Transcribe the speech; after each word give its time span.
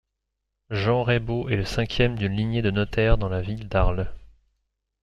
Jean 0.71 1.03
Raybaud 1.03 1.47
est 1.49 1.57
le 1.57 1.63
cinquième 1.63 2.15
d'une 2.17 2.35
lignée 2.35 2.63
de 2.63 2.71
notaires 2.71 3.19
de 3.19 3.27
la 3.27 3.41
ville 3.43 3.67
d'Arles. 3.69 4.11